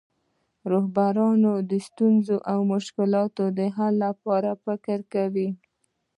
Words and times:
رهبران 0.71 1.41
د 1.69 1.71
ستونزو 1.87 2.35
او 2.51 2.59
مشکلاتو 2.73 3.43
د 3.57 3.59
حل 3.75 3.93
لپاره 4.05 4.49
فکر 4.65 4.97
کوي. 5.13 5.49